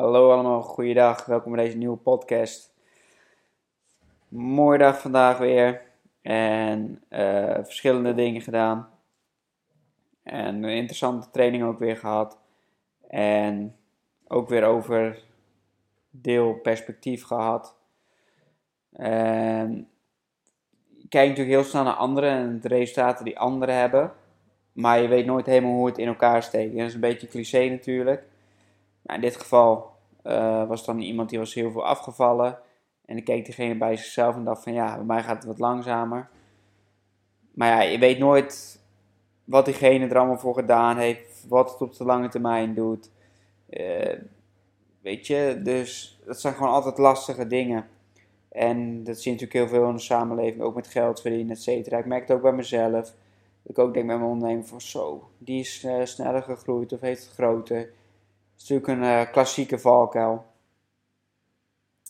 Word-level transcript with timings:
Hallo 0.00 0.32
allemaal, 0.32 0.62
goeiedag. 0.62 1.24
Welkom 1.24 1.52
bij 1.52 1.64
deze 1.64 1.76
nieuwe 1.76 1.96
podcast. 1.96 2.74
Mooie 4.28 4.78
dag 4.78 5.00
vandaag 5.00 5.38
weer. 5.38 5.82
En 6.22 7.02
uh, 7.10 7.54
verschillende 7.54 8.14
dingen 8.14 8.40
gedaan. 8.40 8.88
En 10.22 10.62
een 10.62 10.76
interessante 10.76 11.30
training 11.30 11.64
ook 11.64 11.78
weer 11.78 11.96
gehad. 11.96 12.38
En 13.08 13.76
ook 14.28 14.48
weer 14.48 14.64
over 14.64 15.22
deel 16.10 16.54
perspectief 16.54 17.24
gehad. 17.24 17.76
En 18.92 19.88
je 20.96 21.08
kijkt 21.08 21.28
natuurlijk 21.28 21.56
heel 21.56 21.70
snel 21.70 21.84
naar 21.84 21.94
anderen 21.94 22.30
en 22.30 22.60
de 22.60 22.68
resultaten 22.68 23.24
die 23.24 23.38
anderen 23.38 23.74
hebben. 23.74 24.12
Maar 24.72 25.02
je 25.02 25.08
weet 25.08 25.26
nooit 25.26 25.46
helemaal 25.46 25.74
hoe 25.74 25.86
het 25.86 25.98
in 25.98 26.08
elkaar 26.08 26.42
steekt. 26.42 26.76
dat 26.76 26.86
is 26.86 26.94
een 26.94 27.00
beetje 27.00 27.28
cliché 27.28 27.68
natuurlijk. 27.68 28.24
Maar 29.02 29.16
in 29.16 29.22
dit 29.22 29.36
geval 29.36 29.89
uh, 30.24 30.68
was 30.68 30.84
dan 30.84 30.98
iemand 30.98 31.28
die 31.28 31.38
was 31.38 31.54
heel 31.54 31.70
veel 31.70 31.86
afgevallen. 31.86 32.58
En 33.04 33.16
ik 33.16 33.24
keek 33.24 33.44
diegene 33.44 33.76
bij 33.76 33.96
zichzelf 33.96 34.36
en 34.36 34.44
dacht 34.44 34.62
van 34.62 34.72
ja, 34.72 34.94
bij 34.96 35.04
mij 35.04 35.22
gaat 35.22 35.36
het 35.36 35.44
wat 35.44 35.58
langzamer. 35.58 36.28
Maar 37.54 37.68
ja, 37.68 37.80
je 37.80 37.98
weet 37.98 38.18
nooit 38.18 38.80
wat 39.44 39.64
diegene 39.64 40.06
er 40.06 40.18
allemaal 40.18 40.38
voor 40.38 40.54
gedaan 40.54 40.96
heeft. 40.96 41.46
Wat 41.48 41.70
het 41.70 41.80
op 41.80 41.96
de 41.96 42.04
lange 42.04 42.28
termijn 42.28 42.74
doet. 42.74 43.10
Uh, 43.70 44.18
weet 45.00 45.26
je, 45.26 45.60
dus 45.62 46.20
dat 46.24 46.40
zijn 46.40 46.54
gewoon 46.54 46.72
altijd 46.72 46.98
lastige 46.98 47.46
dingen. 47.46 47.88
En 48.48 49.04
dat 49.04 49.20
zie 49.20 49.32
je 49.32 49.38
natuurlijk 49.40 49.70
heel 49.70 49.78
veel 49.78 49.88
in 49.88 49.94
de 49.94 50.00
samenleving, 50.00 50.62
ook 50.62 50.74
met 50.74 50.86
geld 50.86 51.20
verdienen, 51.20 51.54
et 51.54 51.62
cetera. 51.62 51.98
Ik 51.98 52.06
merk 52.06 52.28
het 52.28 52.36
ook 52.36 52.42
bij 52.42 52.52
mezelf. 52.52 52.90
Dat 52.92 53.14
ik 53.62 53.78
ook 53.78 53.94
denk 53.94 54.06
bij 54.06 54.16
mijn 54.16 54.30
onderneming 54.30 54.68
van 54.68 54.80
zo, 54.80 55.30
die 55.38 55.60
is 55.60 55.84
uh, 55.84 56.04
sneller 56.04 56.42
gegroeid 56.42 56.92
of 56.92 57.00
heeft 57.00 57.24
het 57.24 57.32
groter 57.32 57.92
is 58.60 58.68
natuurlijk 58.68 59.00
een 59.00 59.26
uh, 59.26 59.32
klassieke 59.32 59.78
valkuil. 59.78 60.44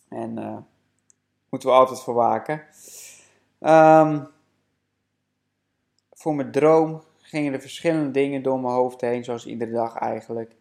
En 0.08 0.38
uh, 0.38 0.56
moeten 1.48 1.68
we 1.68 1.74
altijd 1.74 2.00
voor 2.00 2.14
waken. 2.14 2.62
Um, 3.60 4.28
voor 6.12 6.34
mijn 6.34 6.50
droom 6.50 7.02
gingen 7.18 7.52
er 7.52 7.60
verschillende 7.60 8.10
dingen 8.10 8.42
door 8.42 8.60
mijn 8.60 8.74
hoofd 8.74 9.00
heen, 9.00 9.24
zoals 9.24 9.46
iedere 9.46 9.70
dag 9.70 9.96
eigenlijk. 9.96 10.56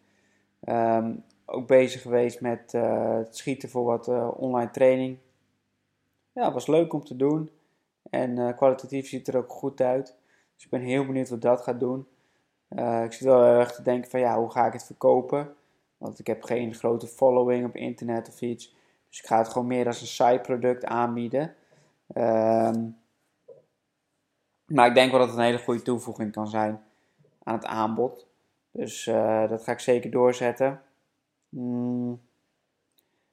Um, 0.64 1.24
ook 1.44 1.66
bezig 1.66 2.02
geweest 2.02 2.40
met 2.40 2.72
uh, 2.74 3.16
het 3.16 3.36
schieten 3.36 3.68
voor 3.68 3.84
wat 3.84 4.08
online 4.36 4.70
training. 4.70 5.18
Ja, 6.32 6.52
was 6.52 6.66
leuk 6.66 6.92
om 6.92 7.04
te 7.04 7.16
doen. 7.16 7.50
En 8.10 8.54
kwalitatief 8.56 9.08
ziet 9.08 9.28
er 9.28 9.36
ook 9.36 9.52
goed 9.52 9.80
uit. 9.80 10.14
Dus 10.54 10.64
ik 10.64 10.70
ben 10.70 10.80
heel 10.80 11.06
benieuwd 11.06 11.28
wat 11.28 11.42
dat 11.42 11.60
gaat 11.60 11.80
doen. 11.80 12.06
ik 13.04 13.12
zit 13.12 13.20
wel 13.20 13.44
erg 13.44 13.72
te 13.72 13.82
denken 13.82 14.10
van 14.10 14.20
ja, 14.20 14.38
hoe 14.38 14.50
ga 14.50 14.66
ik 14.66 14.72
het 14.72 14.84
verkopen? 14.84 15.54
Want 16.00 16.18
ik 16.18 16.26
heb 16.26 16.42
geen 16.42 16.74
grote 16.74 17.06
following 17.06 17.66
op 17.66 17.76
internet 17.76 18.28
of 18.28 18.40
iets. 18.40 18.74
Dus 19.08 19.20
ik 19.20 19.26
ga 19.26 19.38
het 19.38 19.48
gewoon 19.48 19.66
meer 19.66 19.86
als 19.86 20.00
een 20.00 20.06
side 20.06 20.40
product 20.40 20.84
aanbieden. 20.84 21.54
Um, 22.14 22.96
maar 24.66 24.86
ik 24.86 24.94
denk 24.94 25.10
wel 25.10 25.20
dat 25.20 25.28
het 25.28 25.38
een 25.38 25.44
hele 25.44 25.58
goede 25.58 25.82
toevoeging 25.82 26.32
kan 26.32 26.48
zijn 26.48 26.82
aan 27.42 27.54
het 27.54 27.64
aanbod. 27.64 28.26
Dus 28.70 29.06
uh, 29.06 29.48
dat 29.48 29.62
ga 29.62 29.72
ik 29.72 29.80
zeker 29.80 30.10
doorzetten. 30.10 30.82
Hmm. 31.48 32.12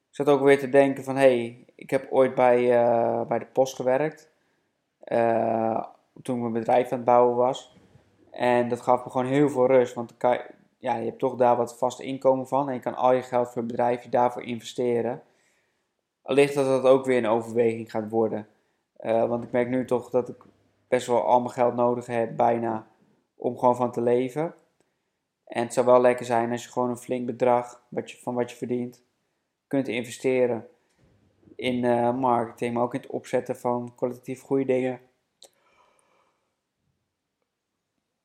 Ik 0.08 0.14
zat 0.14 0.28
ook 0.28 0.42
weer 0.42 0.58
te 0.58 0.68
denken 0.68 1.04
van, 1.04 1.16
hey, 1.16 1.66
ik 1.74 1.90
heb 1.90 2.12
ooit 2.12 2.34
bij, 2.34 2.84
uh, 2.84 3.22
bij 3.22 3.38
de 3.38 3.46
post 3.46 3.74
gewerkt. 3.76 4.30
Uh, 5.04 5.84
toen 6.22 6.34
ik 6.36 6.40
mijn 6.40 6.52
bedrijf 6.52 6.92
aan 6.92 6.98
het 6.98 7.06
bouwen 7.06 7.36
was. 7.36 7.76
En 8.30 8.68
dat 8.68 8.80
gaf 8.80 9.04
me 9.04 9.10
gewoon 9.10 9.26
heel 9.26 9.48
veel 9.48 9.66
rust. 9.66 9.94
Want 9.94 10.16
ja, 10.78 10.96
je 10.96 11.04
hebt 11.04 11.18
toch 11.18 11.36
daar 11.36 11.56
wat 11.56 11.78
vast 11.78 12.00
inkomen 12.00 12.48
van 12.48 12.68
en 12.68 12.74
je 12.74 12.80
kan 12.80 12.94
al 12.94 13.12
je 13.12 13.22
geld 13.22 13.46
voor 13.46 13.62
het 13.62 13.70
bedrijf 13.70 14.08
daarvoor 14.08 14.42
investeren. 14.42 15.22
Allicht 16.22 16.54
dat 16.54 16.66
dat 16.66 16.92
ook 16.92 17.04
weer 17.04 17.18
een 17.18 17.26
overweging 17.26 17.90
gaat 17.90 18.10
worden. 18.10 18.48
Uh, 19.00 19.28
want 19.28 19.44
ik 19.44 19.50
merk 19.50 19.68
nu 19.68 19.84
toch 19.84 20.10
dat 20.10 20.28
ik 20.28 20.44
best 20.88 21.06
wel 21.06 21.22
al 21.22 21.40
mijn 21.40 21.52
geld 21.52 21.74
nodig 21.74 22.06
heb, 22.06 22.36
bijna, 22.36 22.86
om 23.36 23.58
gewoon 23.58 23.76
van 23.76 23.92
te 23.92 24.00
leven. 24.00 24.54
En 25.44 25.62
het 25.62 25.72
zou 25.72 25.86
wel 25.86 26.00
lekker 26.00 26.26
zijn 26.26 26.50
als 26.50 26.64
je 26.64 26.70
gewoon 26.70 26.90
een 26.90 26.96
flink 26.96 27.26
bedrag 27.26 27.82
wat 27.88 28.10
je, 28.10 28.16
van 28.16 28.34
wat 28.34 28.50
je 28.50 28.56
verdient 28.56 29.02
kunt 29.66 29.88
investeren 29.88 30.68
in 31.56 31.84
uh, 31.84 32.14
marketing, 32.14 32.74
maar 32.74 32.82
ook 32.82 32.94
in 32.94 33.00
het 33.00 33.10
opzetten 33.10 33.56
van 33.56 33.92
kwalitatief 33.94 34.40
goede 34.40 34.64
dingen. 34.64 35.00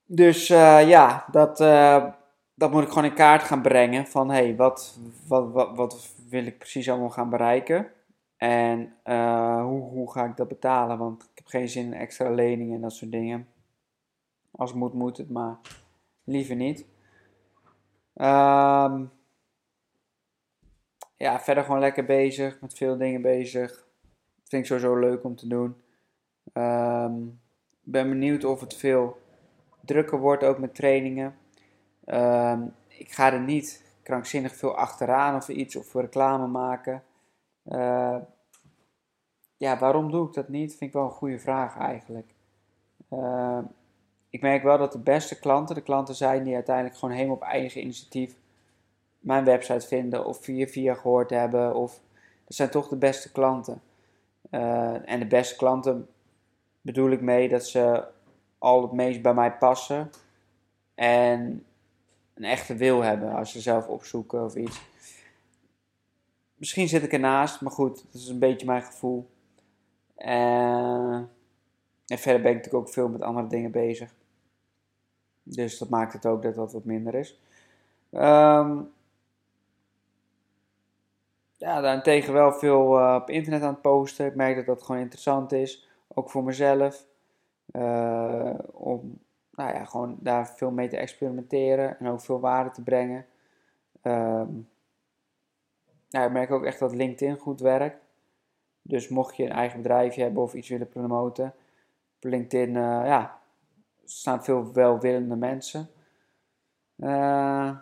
Dus 0.05 0.49
uh, 0.49 0.88
ja, 0.88 1.25
dat, 1.31 1.59
dat 2.56 2.72
moet 2.72 2.84
ik 2.84 2.90
gewoon 2.90 3.06
in 3.06 3.14
kaart 3.14 3.44
gaan 3.44 3.62
brengen. 3.62 4.08
Van 4.08 4.30
hey, 4.30 4.56
wat, 4.56 5.00
wat, 5.28 5.52
wat, 5.52 5.75
wat 5.75 6.14
wil 6.30 6.46
ik 6.46 6.58
precies 6.58 6.90
allemaal 6.90 7.09
gaan 7.09 7.30
bereiken? 7.30 7.91
En 8.38 8.94
uh, 9.06 9.64
hoe, 9.64 9.81
hoe 9.81 10.12
ga 10.12 10.25
ik 10.25 10.38
dat 10.38 10.47
betalen? 10.47 10.97
Want 10.97 11.24
ik 11.24 11.30
heb 11.34 11.47
geen 11.47 11.69
zin 11.69 11.86
in 11.86 11.94
extra 11.94 12.30
leningen 12.30 12.75
en 12.75 12.81
dat 12.81 12.94
soort 12.94 13.12
dingen. 13.12 13.47
Als 14.52 14.74
moet, 14.74 14.94
moet 14.94 15.18
het, 15.18 15.30
maar 15.30 15.58
liever 16.24 16.56
niet. 16.56 16.86
Um, 18.16 19.12
ja, 21.18 21.40
verder 21.40 21.64
gewoon 21.64 21.80
lekker 21.80 22.06
bezig, 22.06 22.62
met 22.62 22.74
veel 22.74 22.97
dingen 22.97 23.22
bezig. 23.22 23.70
Dat 24.35 24.50
vind 24.50 24.62
ik 24.62 24.66
sowieso 24.68 24.96
leuk 24.96 25.24
om 25.24 25.35
te 25.35 25.47
doen. 25.47 25.75
Um, 26.53 27.40
ben 27.81 28.09
benieuwd 28.09 28.44
of 28.44 28.59
het 28.59 28.75
veel 28.75 29.22
drukker 29.81 30.20
wordt, 30.20 30.44
ook 30.44 30.58
met 30.58 30.75
trainingen. 30.75 31.35
Um, 32.06 32.74
ik 32.88 33.12
ga 33.12 33.34
er 33.34 33.40
niet 33.40 33.84
krankzinnig 34.03 34.56
veel 34.56 34.75
achteraan 34.75 35.36
of 35.36 35.50
iets 35.50 35.75
of 35.75 35.94
reclame 35.94 36.47
maken. 36.47 37.03
Uh, 37.66 38.18
ja, 39.58 39.78
waarom 39.78 40.12
doe 40.12 40.28
ik 40.28 40.34
dat 40.34 40.50
niet? 40.50 40.69
Vind 40.69 40.81
ik 40.81 40.94
wel 40.94 41.03
een 41.03 41.09
goede 41.09 41.40
vraag 41.40 41.78
eigenlijk. 41.78 42.34
Uh, 43.09 43.59
ik 44.30 44.41
merk 44.41 44.64
wel 44.64 44.78
dat 44.78 44.91
de 44.91 45.00
beste 45.00 45.40
klanten, 45.40 45.75
de 45.75 45.81
klanten 45.81 46.16
zijn 46.16 46.44
die 46.44 46.53
uiteindelijk 46.53 46.97
gewoon 46.97 47.16
helemaal 47.16 47.36
op 47.36 47.41
eigen 47.41 47.81
initiatief 47.81 48.35
mijn 49.20 49.44
website 49.44 49.88
vinden 49.88 50.25
of 50.25 50.44
via 50.44 50.68
via 50.68 50.94
gehoord 50.94 51.30
hebben. 51.30 51.75
Of, 51.75 52.00
dat 52.46 52.56
zijn 52.56 52.70
toch 52.70 52.88
de 52.88 52.96
beste 52.96 53.31
klanten. 53.31 53.81
En 55.06 55.20
de 55.20 55.28
beste 55.28 55.56
klanten 55.56 56.08
bedoel 56.81 57.12
ik 57.12 57.22
mee 57.22 57.50
dat 57.50 57.68
ze 57.68 58.03
al 58.58 58.81
het 58.81 58.91
meest 58.91 59.22
bij 59.22 59.34
mij 59.34 59.53
passen. 59.53 60.09
En 60.96 61.66
een 62.33 62.44
echte 62.44 62.75
wil 62.75 63.01
hebben 63.01 63.33
als 63.33 63.51
ze 63.51 63.61
zelf 63.61 63.88
opzoeken 63.88 64.44
of 64.44 64.55
iets. 64.55 64.81
Misschien 66.55 66.88
zit 66.88 67.03
ik 67.03 67.13
ernaast, 67.13 67.61
maar 67.61 67.71
goed, 67.71 68.05
dat 68.11 68.21
is 68.21 68.27
een 68.27 68.39
beetje 68.39 68.66
mijn 68.66 68.83
gevoel. 68.83 69.29
Uh, 70.17 71.16
en 72.07 72.17
verder 72.17 72.41
ben 72.41 72.51
ik 72.51 72.57
natuurlijk 72.57 72.88
ook 72.88 72.93
veel 72.93 73.09
met 73.09 73.22
andere 73.22 73.47
dingen 73.47 73.72
bezig. 73.72 74.13
Dus 75.43 75.77
dat 75.77 75.89
maakt 75.89 76.13
het 76.13 76.25
ook 76.25 76.41
dat 76.41 76.55
dat 76.55 76.73
wat 76.73 76.85
minder 76.85 77.16
is. 77.16 77.41
Um, 78.11 78.91
ja, 81.57 81.81
daarentegen 81.81 82.33
wel 82.33 82.53
veel 82.53 82.99
uh, 82.99 83.17
op 83.22 83.29
internet 83.29 83.61
aan 83.61 83.73
het 83.73 83.81
posten. 83.81 84.25
Ik 84.25 84.35
merk 84.35 84.55
dat 84.55 84.66
dat 84.66 84.83
gewoon 84.83 85.01
interessant 85.01 85.51
is. 85.51 85.88
Ook 86.07 86.29
voor 86.29 86.43
mezelf. 86.43 87.05
Uh, 87.72 88.53
om 88.72 89.19
nou 89.56 89.74
ja, 89.74 89.86
gewoon 89.86 90.18
daar 90.19 90.47
veel 90.47 90.72
mee 90.72 90.88
te 90.88 90.97
experimenteren 90.97 92.00
en 92.00 92.08
ook 92.08 92.22
veel 92.22 92.40
waarde 92.40 92.72
te 92.72 92.84
brengen. 92.84 93.25
Um, 94.02 94.69
nou, 96.09 96.25
ik 96.25 96.31
merk 96.31 96.52
ook 96.52 96.64
echt 96.64 96.80
dat 96.80 96.96
LinkedIn 96.96 97.38
goed 97.38 97.59
werkt. 97.59 98.02
Dus 98.81 99.08
mocht 99.08 99.36
je 99.36 99.44
een 99.44 99.52
eigen 99.52 99.81
bedrijfje 99.81 100.22
hebben 100.24 100.44
of 100.44 100.53
iets 100.53 100.69
willen 100.69 100.90
promoten, 100.90 101.53
op 102.16 102.24
LinkedIn 102.24 102.69
uh, 102.69 103.02
ja, 103.06 103.40
staan 104.03 104.44
veel 104.44 104.74
welwillende 104.74 105.36
mensen. 105.36 105.90
Uh, 106.97 107.78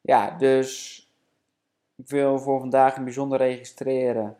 ja, 0.00 0.30
dus 0.30 1.00
ik 1.94 2.08
wil 2.08 2.38
voor 2.38 2.60
vandaag 2.60 2.96
een 2.96 3.04
bijzonder 3.04 3.38
registreren 3.38 4.36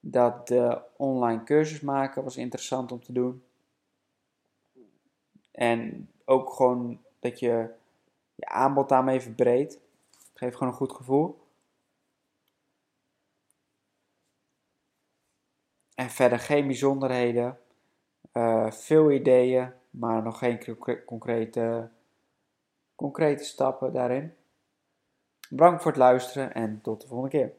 dat 0.00 0.48
de 0.48 0.80
online 0.96 1.44
cursus 1.44 1.80
maken 1.80 2.24
was 2.24 2.36
interessant 2.36 2.92
om 2.92 3.04
te 3.04 3.12
doen. 3.12 3.42
En 5.54 6.10
ook 6.24 6.52
gewoon 6.52 7.00
dat 7.18 7.38
je 7.38 7.74
je 8.34 8.46
aanbod 8.46 8.88
daarmee 8.88 9.20
verbreedt. 9.20 9.78
Geeft 10.34 10.56
gewoon 10.56 10.72
een 10.72 10.78
goed 10.78 10.92
gevoel. 10.92 11.42
En 15.94 16.10
verder 16.10 16.38
geen 16.38 16.66
bijzonderheden. 16.66 17.58
Uh, 18.32 18.70
veel 18.70 19.10
ideeën, 19.10 19.72
maar 19.90 20.22
nog 20.22 20.38
geen 20.38 20.76
concrete, 21.04 21.90
concrete 22.94 23.44
stappen 23.44 23.92
daarin. 23.92 24.34
Bedankt 25.50 25.82
voor 25.82 25.90
het 25.90 26.00
luisteren 26.00 26.54
en 26.54 26.80
tot 26.80 27.00
de 27.00 27.06
volgende 27.06 27.36
keer. 27.36 27.52